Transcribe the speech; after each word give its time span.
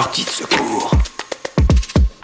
sortie 0.00 0.24
de 0.24 0.30
secours. 0.30 1.17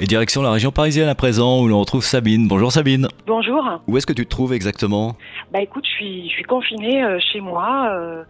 Et 0.01 0.07
direction 0.07 0.43
la 0.43 0.51
région 0.51 0.73
parisienne 0.73 1.09
à 1.09 1.15
présent, 1.15 1.61
où 1.61 1.69
l'on 1.69 1.79
retrouve 1.79 2.05
Sabine. 2.05 2.49
Bonjour 2.49 2.73
Sabine. 2.73 3.07
Bonjour. 3.29 3.63
Où 3.87 3.97
est-ce 3.97 4.07
que 4.07 4.13
tu 4.13 4.25
te 4.25 4.31
trouves 4.31 4.53
exactement? 4.53 5.15
Bah 5.53 5.61
écoute, 5.61 5.85
je 5.87 5.91
suis, 5.91 6.29
je 6.29 6.33
suis 6.35 6.43
confinée 6.43 7.05
euh, 7.05 7.21
chez 7.33 7.41
moi, 7.41 7.87
euh, 7.93 8.25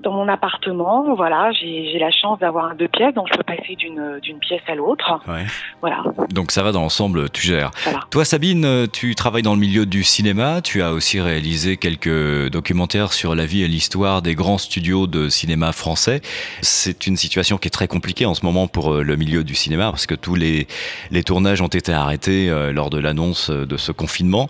dans 0.00 0.12
mon 0.12 0.28
appartement. 0.28 1.16
Voilà, 1.16 1.50
j'ai 1.60 1.98
la 1.98 2.12
chance 2.12 2.38
d'avoir 2.38 2.66
un 2.66 2.76
deux 2.76 2.86
pièces, 2.86 3.14
donc 3.14 3.26
je 3.32 3.36
peux 3.36 3.42
passer 3.42 3.74
d'une 3.74 4.38
pièce 4.38 4.62
à 4.68 4.76
l'autre. 4.76 5.20
Ouais. 5.26 5.44
Voilà, 5.80 6.04
Donc 6.30 6.52
ça 6.52 6.62
va 6.62 6.70
dans 6.70 6.82
l'ensemble, 6.82 7.30
tu 7.30 7.44
gères. 7.44 7.72
va. 7.86 8.00
Toi 8.10 8.24
Sabine, 8.24 8.64
euh, 8.64 8.86
tu 8.86 9.16
travailles 9.16 9.42
dans 9.42 9.54
le 9.54 9.60
milieu 9.60 9.86
du 9.86 10.04
cinéma, 10.04 10.60
tu 10.62 10.82
as 10.82 10.92
aussi 10.92 11.20
réalisé 11.20 11.78
quelques 11.78 12.48
documentaires 12.50 13.12
sur 13.12 13.34
la 13.34 13.44
vie 13.44 13.64
et 13.64 13.68
l'histoire 13.68 14.22
des 14.22 14.36
grands 14.36 14.58
studios 14.58 15.08
de 15.08 15.28
cinéma 15.28 15.72
français. 15.72 16.20
C'est 16.62 17.08
une 17.08 17.16
situation 17.16 17.58
qui 17.58 17.66
est 17.66 17.72
très 17.72 17.88
compliquée 17.88 18.24
en 18.26 18.34
ce 18.34 18.44
moment 18.44 18.68
pour 18.68 18.94
le 18.94 19.16
milieu 19.16 19.42
du 19.42 19.56
cinéma 19.56 19.90
parce 19.90 20.06
que 20.06 20.14
tous 20.14 20.36
les, 20.36 20.68
les 21.10 21.22
tournages 21.22 21.60
ont 21.60 21.68
été 21.68 21.92
arrêtés 21.92 22.50
euh, 22.50 22.72
lors 22.72 22.90
de 22.90 22.98
l'annonce 22.98 23.50
euh, 23.50 23.66
de 23.66 23.76
ce 23.76 23.92
confinement. 23.92 24.48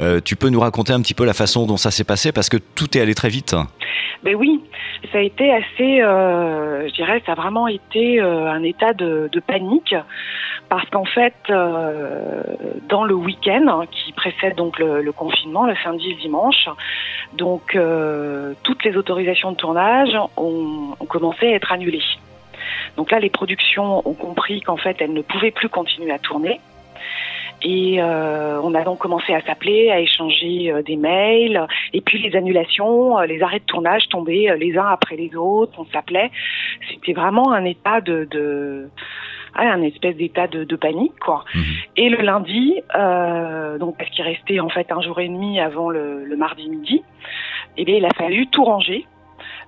Euh, 0.00 0.20
tu 0.24 0.36
peux 0.36 0.48
nous 0.48 0.60
raconter 0.60 0.92
un 0.92 1.00
petit 1.00 1.14
peu 1.14 1.24
la 1.24 1.34
façon 1.34 1.66
dont 1.66 1.76
ça 1.76 1.90
s'est 1.90 2.04
passé 2.04 2.32
parce 2.32 2.48
que 2.48 2.56
tout 2.56 2.96
est 2.96 3.00
allé 3.00 3.14
très 3.14 3.28
vite. 3.28 3.54
Ben 4.22 4.34
oui, 4.34 4.60
ça 5.12 5.18
a 5.18 5.22
été 5.22 5.50
assez, 5.50 5.98
je 6.00 6.92
dirais, 6.94 7.22
ça 7.24 7.32
a 7.32 7.34
vraiment 7.34 7.68
été 7.68 8.20
un 8.20 8.62
état 8.62 8.92
de, 8.92 9.30
panique 9.46 9.94
parce 10.68 10.88
qu'en 10.90 11.06
fait, 11.06 11.34
dans 11.48 13.04
le 13.04 13.14
week-end 13.14 13.66
hein, 13.68 13.86
qui 13.90 14.12
précède 14.12 14.56
donc 14.56 14.78
le, 14.78 15.10
confinement, 15.12 15.64
le 15.64 15.74
samedi 15.82 16.10
et 16.10 16.14
le 16.16 16.20
dimanche, 16.20 16.68
donc 17.32 17.78
toutes 18.62 18.84
les 18.84 18.94
autorisations 18.98 19.52
de 19.52 19.56
tournage 19.56 20.14
ont 20.36 20.94
commencé 21.08 21.46
à 21.46 21.54
être 21.54 21.72
annulées. 21.72 22.02
Donc 22.96 23.10
là, 23.10 23.18
les 23.20 23.30
productions 23.30 24.06
ont 24.06 24.14
compris 24.14 24.60
qu'en 24.62 24.76
fait, 24.76 24.96
elles 25.00 25.12
ne 25.12 25.22
pouvaient 25.22 25.50
plus 25.50 25.68
continuer 25.68 26.12
à 26.12 26.18
tourner. 26.18 26.60
Et 27.62 28.00
euh, 28.00 28.58
on 28.62 28.74
a 28.74 28.82
donc 28.84 28.98
commencé 28.98 29.34
à 29.34 29.42
s'appeler, 29.42 29.90
à 29.90 30.00
échanger 30.00 30.72
euh, 30.72 30.82
des 30.82 30.96
mails, 30.96 31.66
et 31.92 32.00
puis 32.00 32.18
les 32.18 32.34
annulations, 32.36 33.18
euh, 33.18 33.26
les 33.26 33.42
arrêts 33.42 33.58
de 33.58 33.64
tournage 33.64 34.08
tombaient 34.08 34.56
les 34.58 34.78
uns 34.78 34.86
après 34.86 35.16
les 35.16 35.34
autres. 35.36 35.72
On 35.78 35.84
s'appelait. 35.86 36.30
C'était 36.90 37.12
vraiment 37.12 37.52
un 37.52 37.64
état 37.64 38.00
de, 38.00 38.26
de 38.30 38.88
un 39.54 39.82
espèce 39.82 40.16
d'état 40.16 40.46
de, 40.46 40.64
de 40.64 40.76
panique, 40.76 41.18
quoi. 41.18 41.44
Mhm. 41.54 41.64
Et 41.96 42.08
le 42.08 42.22
lundi, 42.22 42.76
donc 43.80 43.98
parce 43.98 44.08
qu'il 44.10 44.24
restait 44.24 44.60
en 44.60 44.68
fait 44.68 44.90
un 44.92 45.02
jour 45.02 45.20
et 45.20 45.28
demi 45.28 45.60
avant 45.60 45.90
le, 45.90 46.24
le 46.24 46.36
mardi 46.36 46.68
midi, 46.68 47.02
eh 47.76 47.84
bien 47.84 47.96
il 47.96 48.04
a 48.06 48.14
fallu 48.16 48.46
tout 48.46 48.64
ranger. 48.64 49.06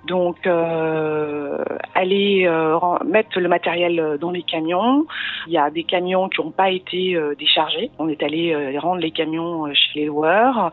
Donc 0.06 0.46
euh, 0.46 1.58
aller 1.94 2.44
euh, 2.46 2.76
mettre 3.04 3.38
le 3.38 3.48
matériel 3.48 4.00
euh, 4.00 4.18
dans 4.18 4.32
les 4.32 4.42
camions. 4.42 5.06
Il 5.46 5.52
y 5.52 5.58
a 5.58 5.70
des 5.70 5.84
camions 5.84 6.28
qui 6.28 6.40
n'ont 6.40 6.50
pas 6.50 6.70
été 6.70 7.14
euh, 7.14 7.36
déchargés. 7.36 7.90
On 8.00 8.08
est 8.08 8.22
allé 8.22 8.52
euh, 8.52 8.78
rendre 8.80 9.00
les 9.00 9.12
camions 9.12 9.72
chez 9.72 10.00
les 10.00 10.06
loueurs. 10.06 10.72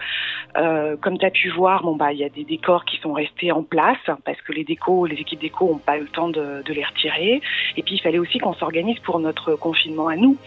Comme 1.02 1.18
tu 1.20 1.26
as 1.26 1.32
pu 1.32 1.50
voir, 1.50 1.84
bon 1.84 1.96
bah 1.96 2.12
il 2.12 2.20
y 2.20 2.24
a 2.24 2.30
des 2.30 2.44
décors 2.44 2.84
qui 2.86 2.98
sont 2.98 3.14
restés 3.14 3.52
en 3.52 3.62
place 3.62 3.98
parce 4.26 4.42
que 4.42 4.52
les 4.52 4.64
décos, 4.64 5.06
les 5.06 5.16
équipes 5.16 5.40
déco 5.40 5.68
n'ont 5.68 5.78
pas 5.78 5.98
eu 5.98 6.02
le 6.02 6.08
temps 6.08 6.30
de, 6.30 6.64
de 6.66 6.74
les 6.74 6.84
retirer. 6.84 7.42
Et 7.78 7.84
puis 7.84 7.96
il 7.96 8.00
fallait 8.00 8.18
aussi 8.18 8.40
qu'on 8.40 8.54
s'organise 8.54 9.00
pour 9.00 9.20
notre 9.20 9.56
confinement 9.56 10.08
à 10.08 10.16
nous. 10.16 10.38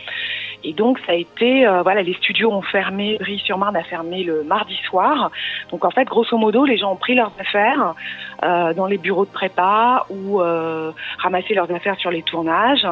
Et 0.65 0.73
donc 0.73 0.99
ça 1.07 1.13
a 1.13 1.15
été, 1.15 1.67
euh, 1.67 1.83
voilà, 1.83 2.03
les 2.03 2.15
studios 2.15 2.51
ont 2.53 2.63
fermé, 2.63 3.17
Brie-sur-Marne 3.19 3.77
a 3.77 3.83
fermé 3.83 4.23
le 4.23 4.45
mardi 4.45 4.77
soir. 4.89 5.31
Donc 5.71 5.85
en 5.85 5.91
fait, 5.91 6.05
grosso 6.05 6.37
modo, 6.37 6.65
les 6.65 6.77
gens 6.77 6.93
ont 6.93 6.97
pris 6.97 7.15
leurs 7.15 7.33
affaires 7.39 7.95
euh, 8.45 8.73
dans 8.75 8.87
les 8.87 8.99
bureaux 8.99 9.25
de 9.25 9.31
prépa 9.31 10.07
ou 10.11 10.41
euh, 10.41 10.93
ramassé 11.19 11.55
leurs 11.55 11.71
affaires 11.71 11.97
sur 11.99 12.11
les 12.11 12.23
tournages. 12.23 12.87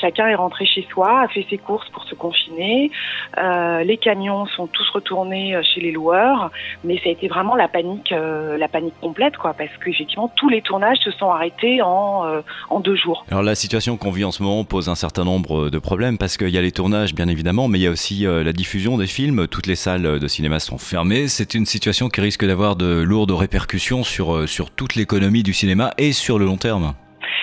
Chacun 0.00 0.28
est 0.28 0.34
rentré 0.34 0.66
chez 0.66 0.86
soi, 0.90 1.20
a 1.22 1.28
fait 1.28 1.46
ses 1.48 1.58
courses 1.58 1.88
pour 1.90 2.04
se 2.04 2.14
confiner. 2.14 2.90
Euh, 3.38 3.82
les 3.82 3.96
camions 3.96 4.46
sont 4.46 4.66
tous 4.66 4.88
retournés 4.90 5.54
euh, 5.54 5.62
chez 5.62 5.80
les 5.80 5.92
loueurs, 5.92 6.50
mais 6.84 6.96
ça 6.98 7.08
a 7.08 7.12
été 7.12 7.28
vraiment 7.28 7.56
la 7.56 7.68
panique, 7.68 8.12
euh, 8.12 8.56
la 8.58 8.68
panique 8.68 8.94
complète, 9.00 9.36
quoi, 9.36 9.54
parce 9.54 9.70
qu'effectivement 9.84 10.30
tous 10.36 10.48
les 10.48 10.62
tournages 10.62 10.98
se 10.98 11.10
sont 11.10 11.30
arrêtés 11.30 11.82
en 11.82 12.24
en 12.70 12.80
deux 12.80 12.96
jours. 12.96 13.24
Alors 13.30 13.42
la 13.42 13.54
situation 13.54 13.96
qu'on 13.96 14.10
vit 14.10 14.24
en 14.24 14.32
ce 14.32 14.42
moment 14.42 14.64
pose 14.64 14.88
un 14.88 14.94
certain 14.94 15.24
nombre 15.24 15.70
de 15.70 15.78
problèmes 15.78 16.18
parce 16.18 16.36
qu'il 16.36 16.48
y 16.48 16.58
a 16.58 16.62
les 16.62 16.72
tournages 16.72 17.14
bien 17.16 17.28
évidemment, 17.28 17.66
mais 17.66 17.78
il 17.78 17.82
y 17.82 17.86
a 17.86 17.90
aussi 17.90 18.26
euh, 18.26 18.44
la 18.44 18.52
diffusion 18.52 18.98
des 18.98 19.06
films. 19.06 19.48
Toutes 19.48 19.66
les 19.66 19.74
salles 19.74 20.20
de 20.20 20.28
cinéma 20.28 20.60
sont 20.60 20.78
fermées. 20.78 21.26
C'est 21.26 21.54
une 21.54 21.66
situation 21.66 22.08
qui 22.08 22.20
risque 22.20 22.46
d'avoir 22.46 22.76
de 22.76 23.02
lourdes 23.02 23.32
répercussions 23.32 24.04
sur, 24.04 24.34
euh, 24.34 24.46
sur 24.46 24.70
toute 24.70 24.94
l'économie 24.94 25.42
du 25.42 25.52
cinéma 25.52 25.92
et 25.98 26.12
sur 26.12 26.38
le 26.38 26.44
long 26.44 26.58
terme. 26.58 26.92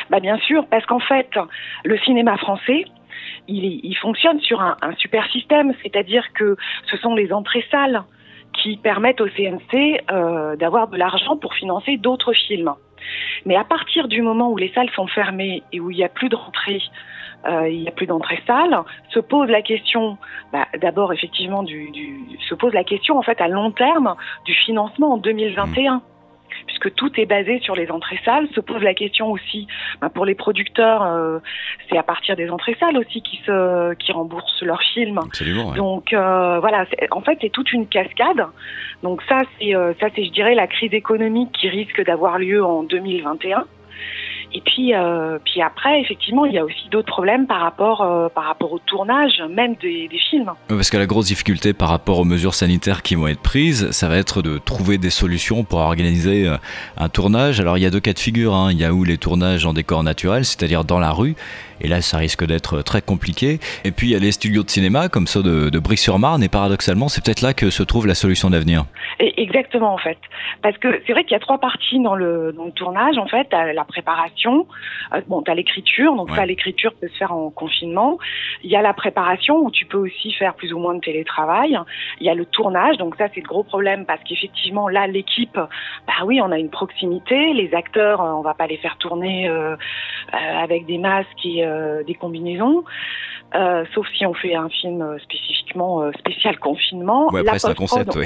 Bah 0.10 0.20
bien 0.20 0.38
sûr, 0.38 0.66
parce 0.68 0.86
qu'en 0.86 1.00
fait, 1.00 1.30
le 1.84 1.98
cinéma 2.00 2.38
français, 2.38 2.86
il, 3.48 3.96
fonctionne 4.02 4.40
sur 4.40 4.62
un, 4.62 4.78
un 4.82 4.96
super 4.96 5.26
système, 5.32 5.74
c'est-à-dire 5.82 6.24
que 6.34 6.56
ce 6.90 6.98
sont 6.98 7.16
les 7.16 7.34
entrées 7.34 7.66
salles 7.72 8.04
qui 8.62 8.78
permettent 8.78 9.22
au 9.22 9.28
CNC 9.28 10.04
euh, 10.12 10.56
d'avoir 10.56 10.88
de 10.88 10.98
l'argent 10.98 11.36
pour 11.38 11.54
financer 11.56 11.98
d'autres 11.98 12.34
films. 12.34 12.74
Mais 13.46 13.56
à 13.56 13.64
partir 13.64 14.08
du 14.08 14.22
moment 14.22 14.52
où 14.52 14.58
les 14.58 14.72
salles 14.74 14.90
sont 14.96 15.08
fermées 15.08 15.64
et 15.72 15.80
où 15.80 15.92
il 15.92 15.98
n'y 15.98 16.04
a 16.04 16.10
plus 16.10 16.30
de 16.30 16.36
rentrée, 16.36 16.82
euh, 17.46 17.70
il 17.70 17.82
n'y 17.82 17.88
a 17.88 17.92
plus 17.92 18.08
d'entrée 18.08 18.42
salle, 18.48 18.78
se 19.10 19.20
pose 19.20 19.50
la 19.50 19.62
question, 19.62 20.18
bah, 20.52 20.68
d'abord 20.80 21.14
effectivement, 21.14 21.64
du, 21.64 21.90
du, 21.92 22.22
se 22.48 22.56
pose 22.56 22.74
la 22.74 22.84
question 22.84 23.18
en 23.18 23.22
fait 23.22 23.40
à 23.42 23.48
long 23.48 23.72
terme 23.72 24.16
du 24.46 24.54
financement 24.54 25.14
en 25.14 25.18
2021 25.18 26.02
puisque 26.68 26.94
tout 26.96 27.12
est 27.20 27.26
basé 27.26 27.60
sur 27.60 27.76
les 27.76 27.92
entrées 27.92 28.20
salles, 28.24 28.48
se 28.54 28.60
pose 28.60 28.82
la 28.82 28.94
question 28.94 29.32
aussi 29.32 29.68
ben, 30.02 30.10
pour 30.10 30.26
les 30.26 30.36
producteurs, 30.36 31.04
euh, 31.04 31.40
c'est 31.90 31.98
à 31.98 32.04
partir 32.04 32.36
des 32.36 32.50
entrées 32.50 32.76
salles 32.80 32.98
aussi 32.98 33.22
qui 33.22 33.38
se 33.46 33.94
qui 33.96 34.12
remboursent 34.12 34.62
leurs 34.62 34.82
films. 34.94 35.20
Absolument. 35.20 35.72
ouais. 35.72 35.78
Donc 35.78 36.14
euh, 36.14 36.60
voilà, 36.60 36.86
en 37.12 37.22
fait 37.22 37.38
c'est 37.42 37.52
toute 37.52 37.72
une 37.74 37.88
cascade. 37.88 38.46
Donc 39.02 39.22
ça 39.28 39.42
c'est 39.60 39.76
euh, 39.76 39.94
ça 40.00 40.08
c'est 40.16 40.24
je 40.26 40.32
dirais 40.32 40.56
la 40.56 40.68
crise 40.68 40.94
économique 40.94 41.52
qui 41.52 41.70
risque 41.70 42.04
d'avoir 42.06 42.38
lieu 42.38 42.64
en 42.64 42.84
2021. 42.84 43.66
Et 44.52 44.62
puis 44.62 44.94
euh, 44.94 45.38
puis 45.44 45.62
après 45.62 46.02
effectivement 46.02 46.46
il 46.46 46.54
y 46.54 46.58
a 46.58 46.66
aussi 46.66 46.90
d'autres 46.92 47.08
problèmes 47.08 47.48
par 47.48 47.62
rapport 47.62 48.02
euh, 48.02 48.30
par 48.30 48.46
rapport 48.46 48.72
au 48.74 48.80
tournage 48.80 49.42
même 49.50 49.76
des, 49.82 50.10
films. 50.30 50.52
Parce 50.68 50.90
que 50.90 50.98
la 50.98 51.06
grosse 51.06 51.28
difficulté 51.28 51.74
par 51.74 51.90
rapport 51.90 52.20
aux 52.20 52.26
mesures 52.26 52.54
sanitaires 52.54 53.02
qui 53.02 53.16
vont 53.16 53.28
être 53.28 53.42
prises, 53.42 53.92
ça 53.92 54.08
va 54.08 54.18
être 54.18 54.42
de 54.42 54.58
trouver 54.58 54.98
des 54.98 55.10
solutions 55.10 55.64
pour 55.64 55.80
organiser 55.80 56.48
euh, 56.48 56.58
un 56.98 57.10
tournage. 57.10 57.60
Alors 57.60 57.78
il 57.78 57.82
y 57.82 57.86
a 57.86 57.90
deux 57.90 58.00
cas 58.00 58.14
de 58.14 58.20
figure. 58.20 58.54
hein. 58.54 58.72
Il 58.72 58.80
y 58.80 58.86
a 58.86 58.94
où 58.94 59.04
les 59.04 59.18
tournages 59.18 59.66
en 59.66 59.74
décor 59.74 60.04
naturel, 60.04 60.46
c'est-à-dire 60.46 60.84
dans 60.84 61.00
la 61.00 61.12
rue, 61.12 61.36
et 61.84 61.88
là 61.88 62.02
ça 62.02 62.18
risque 62.18 62.46
d'être 62.46 62.82
très 62.82 63.02
compliqué. 63.02 63.60
Et 63.84 63.92
puis 63.92 64.08
il 64.08 64.14
y 64.14 64.16
a 64.16 64.20
les 64.20 64.32
studios 64.32 64.64
de 64.64 64.70
cinéma 64.70 65.10
comme 65.10 65.28
ceux 65.28 65.44
de, 65.44 65.70
de 65.70 65.80
Brie-sur-Marne, 65.80 66.44
et 66.44 66.50
paradoxalement 66.50 67.10
c'est 67.10 67.24
peut-être 67.24 67.42
là 67.42 67.54
que 67.54 67.70
se 67.70 67.84
trouve 67.84 68.08
la 68.08 68.16
solution 68.16 68.50
d'avenir. 68.50 68.86
Exactement 69.20 69.94
en 69.94 69.98
fait, 69.98 70.18
parce 70.62 70.78
que 70.78 71.02
c'est 71.06 71.14
vrai 71.14 71.24
qu'il 71.24 71.34
y 71.34 71.36
a 71.36 71.40
trois 71.40 71.60
parties 71.60 72.00
dans 72.00 72.16
le 72.16 72.54
dans 72.54 72.66
le 72.66 72.72
tournage 72.72 73.18
en 73.18 73.28
fait, 73.28 73.48
T'as 73.50 73.74
la 73.74 73.84
préparation, 73.84 74.66
euh, 75.14 75.22
bon 75.28 75.42
t'as 75.42 75.54
l'écriture, 75.54 76.16
donc 76.16 76.30
Ouais. 76.30 76.38
ça 76.38 76.46
l'écriture 76.46 76.94
peut 77.00 77.10
se 77.10 77.18
faire 77.18 77.34
en 77.34 77.50
confinement. 77.50 78.18
Il 78.64 78.72
y 78.72 78.76
a 78.76 78.82
la 78.82 78.94
préparation 78.94 79.58
où 79.58 79.70
tu 79.70 79.86
peux 79.86 79.98
aussi 79.98 80.32
faire 80.34 80.54
plus 80.56 80.74
ou 80.74 80.80
moins 80.80 80.96
de 80.96 81.02
télétravail. 81.02 81.78
Il 82.22 82.26
y 82.26 82.30
a 82.30 82.34
le 82.34 82.46
tournage, 82.46 82.98
donc 82.98 83.16
ça 83.18 83.28
c'est 83.36 83.42
le 83.42 83.48
gros 83.48 83.64
problème 83.64 84.06
parce 84.06 84.22
qu'effectivement 84.24 84.88
là 84.88 85.06
l'équipe, 85.08 85.56
bah 86.08 86.14
oui 86.26 86.40
on 86.42 86.52
a 86.52 86.58
une 86.58 86.70
proximité, 86.70 87.54
les 87.54 87.74
acteurs 87.76 88.22
euh, 88.22 88.32
on 88.32 88.42
va 88.42 88.54
pas 88.54 88.68
les 88.68 88.78
faire 88.78 88.98
tourner 88.98 89.50
euh, 89.50 89.76
euh, 90.34 90.38
avec 90.64 90.86
des 90.86 90.98
masques 90.98 91.46
et 91.46 91.66
des 92.06 92.16
combinaisons. 92.16 92.84
Euh, 93.56 93.86
sauf 93.94 94.08
si 94.18 94.26
on 94.26 94.34
fait 94.34 94.56
un 94.56 94.70
film 94.70 95.02
euh, 95.02 95.20
spécifiquement 95.20 96.02
euh, 96.02 96.12
spécial 96.18 96.58
confinement. 96.58 97.32
Ouais, 97.32 97.42
après 97.42 97.60
c'est 97.60 97.68
un 97.68 97.76
concept, 97.76 98.16
oui. 98.16 98.26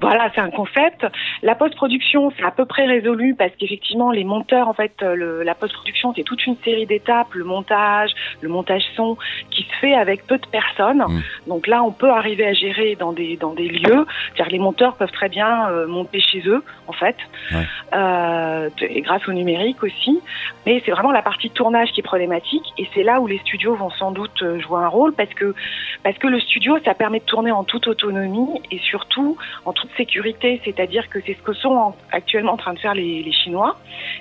Voilà, 0.00 0.30
c'est 0.34 0.40
un 0.40 0.50
concept. 0.50 1.06
La 1.42 1.54
post-production, 1.54 2.32
c'est 2.36 2.44
à 2.44 2.50
peu 2.50 2.64
près 2.64 2.86
résolu 2.86 3.34
parce 3.36 3.52
qu'effectivement, 3.58 4.10
les 4.10 4.24
monteurs, 4.24 4.68
en 4.68 4.72
fait, 4.72 4.92
euh, 5.02 5.14
le- 5.14 5.42
la 5.44 5.54
post-production, 5.54 6.12
c'est 6.16 6.24
toute 6.24 6.44
une 6.46 6.56
série 6.64 6.86
d'étapes, 6.86 7.32
le 7.34 7.44
montage, 7.44 8.10
le 8.40 8.48
montage 8.48 8.82
son, 8.96 9.16
qui 9.50 9.62
se 9.62 9.74
fait 9.80 9.94
avec 9.94 10.26
peu 10.26 10.38
de 10.38 10.46
personnes. 10.46 11.04
Mm. 11.06 11.22
Donc 11.46 11.66
là, 11.66 11.82
on 11.84 11.92
peut 11.92 12.10
arriver 12.10 12.46
à 12.46 12.52
gérer 12.52 12.96
dans 12.96 13.12
des 13.12 13.36
dans 13.36 13.54
des 13.54 13.68
lieux. 13.68 14.06
C'est-à-dire 14.34 14.46
que 14.46 14.52
les 14.52 14.58
monteurs 14.58 14.96
peuvent 14.96 15.12
très 15.12 15.28
bien 15.28 15.68
euh, 15.70 15.86
monter 15.86 16.20
chez 16.20 16.42
eux, 16.48 16.64
en 16.88 16.92
fait, 16.92 17.16
Ouais. 17.52 17.66
euh, 17.94 18.68
et 18.80 19.00
grâce 19.02 19.26
au 19.28 19.32
numérique 19.32 19.82
aussi. 19.82 20.20
Mais 20.66 20.82
c'est 20.84 20.90
vraiment 20.92 21.12
la 21.12 21.22
partie 21.22 21.50
tournage 21.50 21.90
qui 21.92 22.00
est 22.00 22.04
problématique, 22.04 22.64
et 22.78 22.88
c'est 22.94 23.02
là 23.02 23.20
où 23.20 23.26
les 23.26 23.38
studios 23.38 23.74
vont 23.74 23.90
sans 23.90 24.10
doute 24.10 24.42
jouer 24.60 24.80
un 24.80 24.88
rôle 24.88 25.12
parce 25.14 25.32
que 25.34 25.54
parce 26.02 26.18
que 26.18 26.26
le 26.26 26.40
studio, 26.40 26.78
ça 26.84 26.94
permet 26.94 27.20
de 27.20 27.24
tourner 27.24 27.52
en 27.52 27.64
toute 27.64 27.86
autonomie 27.86 28.60
et 28.70 28.78
surtout 28.78 29.36
en 29.64 29.72
toute 29.72 29.90
sécurité, 29.96 30.60
c'est-à-dire 30.64 31.08
que 31.08 31.18
c'est 31.24 31.34
ce 31.34 31.42
que 31.42 31.52
sont 31.52 31.70
en- 31.74 31.96
actuellement 32.10 32.52
en 32.52 32.56
train 32.56 32.74
de 32.74 32.78
faire 32.78 32.94
les, 32.94 33.22
les 33.22 33.32
Chinois. 33.32 33.76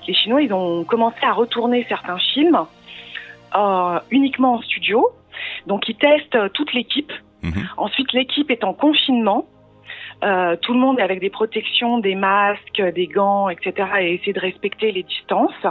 Les 0.07 0.13
Chinois, 0.13 0.41
ils 0.41 0.53
ont 0.53 0.83
commencé 0.83 1.17
à 1.23 1.33
retourner 1.33 1.85
certains 1.89 2.17
films 2.33 2.59
euh, 3.55 3.99
uniquement 4.11 4.55
en 4.55 4.61
studio. 4.61 5.07
Donc 5.67 5.87
ils 5.89 5.95
testent 5.95 6.35
euh, 6.35 6.49
toute 6.49 6.73
l'équipe. 6.73 7.11
Mhm. 7.43 7.67
Ensuite, 7.77 8.13
l'équipe 8.13 8.49
est 8.51 8.63
en 8.63 8.73
confinement. 8.73 9.45
Euh, 10.23 10.55
tout 10.61 10.73
le 10.73 10.79
monde 10.79 10.99
est 10.99 11.03
avec 11.03 11.19
des 11.19 11.31
protections, 11.31 11.97
des 11.97 12.13
masques, 12.13 12.81
des 12.93 13.07
gants, 13.07 13.49
etc. 13.49 13.87
et 14.01 14.13
essaie 14.15 14.33
de 14.33 14.39
respecter 14.39 14.91
les 14.91 15.01
distances. 15.03 15.65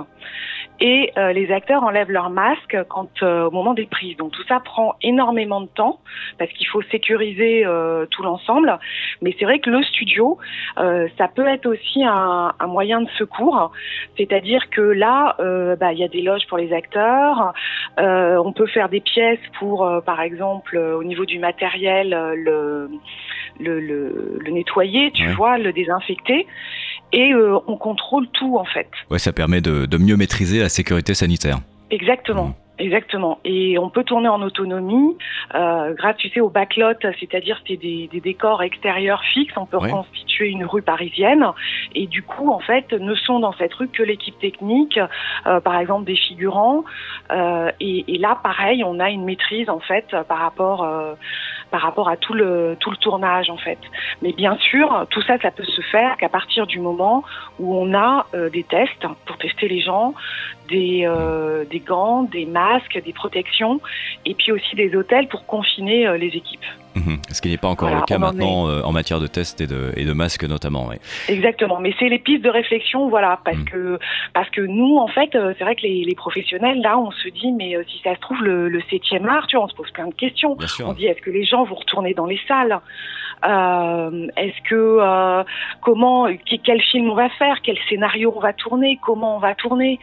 Et 0.81 1.12
euh, 1.19 1.32
les 1.32 1.53
acteurs 1.53 1.82
enlèvent 1.82 2.11
leur 2.11 2.31
masque 2.31 2.77
quand 2.88 3.23
euh, 3.23 3.44
au 3.44 3.50
moment 3.50 3.75
des 3.75 3.87
prises. 3.87 4.17
Donc 4.17 4.32
tout 4.32 4.43
ça 4.49 4.61
prend 4.61 4.94
énormément 5.03 5.61
de 5.61 5.67
temps 5.67 6.00
parce 6.38 6.50
qu'il 6.53 6.67
faut 6.67 6.82
sécuriser 6.91 7.65
euh, 7.67 8.06
tout 8.11 8.23
l'ensemble. 8.23 8.79
Mais 9.21 9.35
c'est 9.38 9.44
vrai 9.44 9.59
que 9.59 9.71
le 9.71 9.82
studio, 9.82 10.38
ça 10.77 11.29
peut 11.29 11.47
être 11.47 11.67
aussi 11.67 12.05
un, 12.05 12.53
un 12.59 12.67
moyen 12.67 13.03
de 13.03 13.09
secours, 13.19 13.71
c'est-à-dire 14.17 14.71
que 14.71 14.81
là, 14.81 15.37
bah, 15.79 15.93
il 15.93 15.99
y 15.99 16.05
a 16.05 16.09
des 16.09 16.23
loges 16.23 16.47
pour 16.49 16.59
les 16.59 16.73
acteurs, 16.73 17.53
on 17.99 18.53
peut 18.53 18.67
faire 18.67 18.88
des 18.88 19.00
pièces 19.00 19.41
pour, 19.59 19.88
par 20.05 20.21
exemple, 20.21 20.77
au 20.79 21.05
niveau 21.05 21.27
du 21.27 21.38
matériel, 21.38 22.11
le 22.37 22.88
le, 23.59 23.81
le, 23.81 24.38
le 24.41 24.50
nettoyer, 24.50 25.11
tu 25.12 25.27
vois, 25.29 25.59
le 25.59 25.73
désinfecter. 25.73 26.47
Et 27.12 27.32
euh, 27.32 27.58
on 27.66 27.76
contrôle 27.76 28.28
tout 28.28 28.56
en 28.56 28.64
fait. 28.64 28.88
Ouais, 29.10 29.18
ça 29.18 29.32
permet 29.32 29.60
de, 29.60 29.86
de 29.86 29.98
mieux 29.98 30.16
maîtriser 30.16 30.60
la 30.60 30.68
sécurité 30.68 31.14
sanitaire. 31.14 31.58
Exactement. 31.90 32.48
Mmh. 32.48 32.54
Exactement. 32.80 33.38
Et 33.44 33.78
on 33.78 33.90
peut 33.90 34.04
tourner 34.04 34.28
en 34.28 34.40
autonomie 34.40 35.16
euh, 35.54 35.92
grâce, 35.92 36.16
tu 36.16 36.30
sais, 36.30 36.40
au 36.40 36.48
backlot, 36.48 36.94
c'est-à-dire 37.20 37.60
c'est 37.68 37.76
des, 37.76 38.08
des, 38.10 38.20
décors 38.20 38.62
extérieurs 38.62 39.22
fixes. 39.34 39.52
On 39.56 39.66
peut 39.66 39.76
ouais. 39.76 39.92
reconstituer 39.92 40.48
une 40.48 40.64
rue 40.64 40.80
parisienne. 40.80 41.44
Et 41.94 42.06
du 42.06 42.22
coup, 42.22 42.50
en 42.50 42.58
fait, 42.58 42.92
ne 42.92 43.14
sont 43.14 43.38
dans 43.38 43.52
cette 43.52 43.74
rue 43.74 43.88
que 43.88 44.02
l'équipe 44.02 44.38
technique, 44.38 44.98
euh, 45.46 45.60
par 45.60 45.78
exemple 45.78 46.06
des 46.06 46.16
figurants. 46.16 46.84
Euh, 47.30 47.70
et, 47.80 48.14
et, 48.14 48.16
là, 48.16 48.38
pareil, 48.42 48.82
on 48.82 48.98
a 48.98 49.10
une 49.10 49.24
maîtrise 49.24 49.68
en 49.68 49.80
fait 49.80 50.06
par 50.26 50.38
rapport 50.38 50.88
par 51.70 51.82
rapport 51.82 52.08
à 52.08 52.17
tout 52.17 52.34
le 52.34 52.76
tout 52.81 52.90
le 52.90 52.96
tournage 52.96 53.50
en 53.50 53.56
fait. 53.56 53.78
Mais 54.22 54.32
bien 54.32 54.56
sûr, 54.58 55.06
tout 55.11 55.22
ça, 55.22 55.38
ça 55.38 55.50
peut 55.50 55.64
se 55.64 55.81
faire 55.82 56.17
qu'à 56.17 56.28
partir 56.28 56.67
du 56.67 56.81
moment 56.81 57.22
où 57.58 57.75
on 57.75 57.94
a 57.94 58.26
euh, 58.34 58.50
des 58.50 58.64
tests 58.64 59.06
pour 59.26 59.37
tester 59.38 59.69
les 59.69 59.81
gens, 59.81 60.14
des 60.69 61.05
euh, 61.06 61.64
des 61.64 61.81
gants, 61.81 62.22
des 62.22 62.46
masques, 62.46 63.00
des 63.05 63.12
protections, 63.12 63.81
et 64.25 64.34
puis 64.34 64.52
aussi 64.52 64.76
des 64.76 64.94
hôtels 64.94 65.28
pour 65.28 65.46
confiner 65.46 66.06
euh, 66.06 66.17
les 66.17 66.28
équipes. 66.28 66.64
Mmh. 66.94 67.16
Ce 67.31 67.40
qui 67.40 67.48
n'est 67.48 67.56
pas 67.56 67.69
encore 67.69 67.88
voilà, 67.88 68.00
le 68.00 68.06
cas 68.06 68.19
maintenant 68.19 68.64
en, 68.64 68.69
euh, 68.69 68.82
en, 68.82 68.92
matière 68.92 69.20
de 69.20 69.28
tests 69.28 69.60
et 69.60 69.66
de, 69.66 69.92
et 69.96 70.04
de 70.04 70.12
masques 70.12 70.44
notamment. 70.44 70.90
Exactement, 71.28 71.78
mais 71.78 71.94
c'est 71.98 72.08
les 72.08 72.19
pistes 72.19 72.42
de 72.42 72.50
réflexion, 72.50 73.08
voilà, 73.08 73.38
parce 73.44 73.58
mmh. 73.58 73.64
que 73.64 73.98
parce 74.34 74.50
que 74.50 74.60
nous, 74.60 74.96
en 74.96 75.06
fait, 75.06 75.34
euh, 75.34 75.54
c'est 75.56 75.64
vrai 75.64 75.76
que 75.76 75.82
les, 75.82 76.04
les, 76.04 76.14
professionnels, 76.14 76.81
là, 76.81 76.98
on 76.98 77.10
se 77.12 77.28
dit, 77.28 77.52
mais 77.52 77.76
euh, 77.76 77.84
si 77.88 78.00
ça 78.02 78.14
se 78.14 78.20
trouve 78.20 78.42
le, 78.42 78.69
le 78.69 78.81
7e 78.81 79.26
art, 79.28 79.46
tu 79.46 79.56
vois, 79.56 79.66
on 79.66 79.69
se 79.69 79.75
pose 79.75 79.90
plein 79.92 80.08
de 80.08 80.14
questions. 80.14 80.56
On 80.84 80.92
dit, 80.92 81.06
est-ce 81.06 81.20
que 81.20 81.31
les 81.31 81.44
gens 81.44 81.64
vont 81.64 81.76
retourner 81.76 82.14
dans 82.14 82.26
les 82.26 82.40
salles? 82.48 82.81
Euh, 83.44 84.26
Est-ce 84.37 84.69
que 84.69 84.98
euh, 85.00 85.44
comment, 85.81 86.28
quel 86.64 86.81
film 86.82 87.10
on 87.10 87.14
va 87.14 87.28
faire, 87.31 87.60
quel 87.62 87.78
scénario 87.88 88.32
on 88.37 88.40
va 88.40 88.52
tourner, 88.52 88.98
comment 89.02 89.37
on 89.37 89.38
va 89.38 89.54
tourner, 89.54 89.98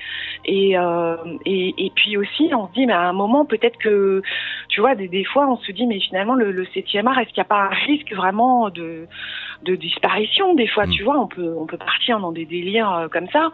et 0.45 0.77
euh, 0.77 1.15
et, 1.45 1.73
et 1.77 1.91
puis 1.95 2.17
aussi, 2.17 2.49
on 2.53 2.67
se 2.67 2.73
dit, 2.73 2.85
mais 2.85 2.93
à 2.93 3.01
un 3.01 3.13
moment, 3.13 3.45
peut-être 3.45 3.77
que, 3.77 4.21
tu 4.69 4.81
vois, 4.81 4.95
des, 4.95 5.07
des 5.07 5.23
fois, 5.23 5.47
on 5.47 5.57
se 5.57 5.71
dit, 5.71 5.85
mais 5.85 5.99
finalement, 5.99 6.35
le, 6.35 6.51
le 6.51 6.65
septième 6.73 7.07
art, 7.07 7.19
est-ce 7.19 7.29
qu'il 7.29 7.41
n'y 7.41 7.47
a 7.47 7.49
pas 7.49 7.63
un 7.63 7.75
risque 7.85 8.13
vraiment 8.13 8.69
de, 8.69 9.07
de 9.63 9.75
disparition? 9.75 10.53
Des 10.55 10.67
fois, 10.67 10.85
mmh. 10.85 10.91
tu 10.91 11.03
vois, 11.03 11.19
on 11.19 11.27
peut, 11.27 11.53
on 11.57 11.65
peut 11.65 11.77
partir 11.77 12.19
dans 12.19 12.31
des 12.31 12.45
délires 12.45 12.93
euh, 12.93 13.07
comme 13.07 13.27
ça, 13.29 13.51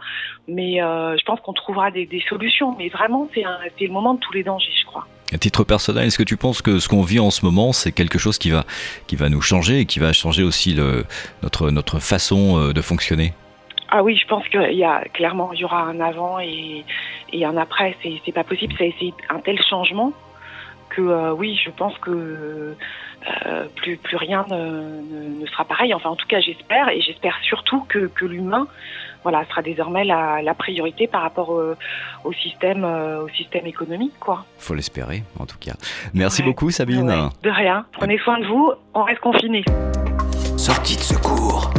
mais 0.48 0.82
euh, 0.82 1.16
je 1.16 1.24
pense 1.24 1.40
qu'on 1.40 1.52
trouvera 1.52 1.90
des, 1.90 2.06
des, 2.06 2.20
solutions. 2.28 2.74
Mais 2.78 2.88
vraiment, 2.88 3.28
c'est 3.34 3.42
le 3.86 3.92
moment 3.92 4.14
de 4.14 4.20
tous 4.20 4.32
les 4.32 4.42
dangers, 4.42 4.72
je 4.80 4.86
crois. 4.86 5.06
À 5.34 5.38
titre 5.38 5.64
personnel, 5.64 6.06
est-ce 6.06 6.16
que 6.16 6.22
tu 6.22 6.36
penses 6.36 6.62
que 6.62 6.78
ce 6.78 6.88
qu'on 6.88 7.02
vit 7.02 7.18
en 7.18 7.32
ce 7.32 7.44
moment, 7.44 7.72
c'est 7.72 7.90
quelque 7.90 8.20
chose 8.20 8.38
qui 8.38 8.50
va, 8.50 8.64
qui 9.08 9.16
va 9.16 9.28
nous 9.28 9.40
changer 9.40 9.80
et 9.80 9.84
qui 9.84 9.98
va 9.98 10.12
changer 10.12 10.44
aussi 10.44 10.78
notre, 11.42 11.72
notre 11.72 11.98
façon 11.98 12.56
euh, 12.56 12.72
de 12.72 12.80
fonctionner? 12.80 13.32
Ah 13.88 14.04
oui, 14.04 14.16
je 14.16 14.28
pense 14.28 14.46
qu'il 14.46 14.74
y 14.74 14.84
a 14.84 15.02
clairement 15.12 15.52
il 15.52 15.58
y 15.58 15.64
aura 15.64 15.82
un 15.82 15.98
avant 15.98 16.38
et, 16.38 16.84
et 17.32 17.44
un 17.44 17.56
après. 17.56 17.96
C'est 18.24 18.32
pas 18.32 18.44
possible. 18.44 18.74
C'est 18.78 18.94
un 19.28 19.40
tel 19.40 19.60
changement 19.60 20.12
que 20.90 21.02
euh, 21.02 21.32
oui, 21.32 21.60
je 21.64 21.70
pense 21.70 21.98
que 21.98 22.76
euh, 23.46 23.64
plus, 23.74 23.96
plus 23.96 24.16
rien 24.16 24.46
ne, 24.48 24.56
ne, 24.56 25.40
ne, 25.40 25.46
sera 25.46 25.64
pareil. 25.64 25.92
Enfin, 25.94 26.10
en 26.10 26.16
tout 26.16 26.28
cas, 26.28 26.38
j'espère 26.38 26.90
et 26.90 27.00
j'espère 27.00 27.36
surtout 27.42 27.84
que, 27.88 28.06
que 28.06 28.24
l'humain 28.24 28.68
voilà, 29.24 29.44
sera 29.48 29.62
désormais 29.62 30.04
la, 30.04 30.40
la, 30.42 30.54
priorité 30.54 31.08
par 31.08 31.22
rapport 31.22 31.50
au, 31.50 31.74
au 32.24 32.32
système, 32.32 32.84
euh, 32.84 33.24
au 33.24 33.28
système 33.30 33.66
économique. 33.66 34.12
Quoi. 34.20 34.44
Faut 34.58 34.74
l'espérer, 34.74 35.24
en 35.38 35.46
tout 35.46 35.58
cas. 35.58 35.72
Merci 36.12 36.42
ouais. 36.42 36.48
beaucoup, 36.48 36.70
Sabine. 36.70 37.08
Ouais. 37.08 37.28
De 37.42 37.50
rien. 37.50 37.86
Prenez 37.92 38.18
soin 38.18 38.38
de 38.38 38.46
vous. 38.46 38.72
On 38.92 39.02
reste 39.02 39.20
confinés. 39.20 39.64
Sortie 40.56 40.96
de 40.96 41.00
secours. 41.00 41.72